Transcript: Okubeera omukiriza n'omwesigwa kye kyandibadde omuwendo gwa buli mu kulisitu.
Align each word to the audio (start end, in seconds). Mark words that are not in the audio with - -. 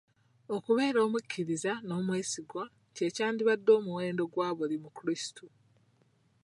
Okubeera 0.55 0.99
omukiriza 1.07 1.73
n'omwesigwa 1.87 2.63
kye 2.95 3.07
kyandibadde 3.15 3.71
omuwendo 3.79 4.23
gwa 4.33 4.49
buli 4.57 4.75
mu 4.83 4.89
kulisitu. 4.95 5.45